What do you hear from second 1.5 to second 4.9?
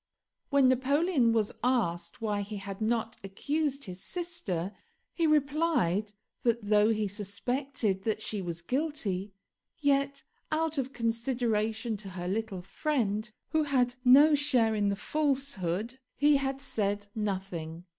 asked why he had not accused his sister,